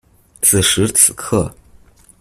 [0.41, 1.53] 此時此刻